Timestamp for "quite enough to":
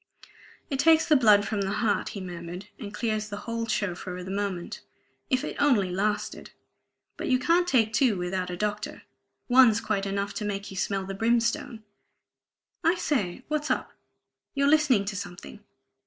9.79-10.43